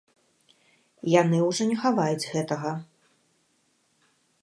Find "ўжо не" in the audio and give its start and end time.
1.49-1.77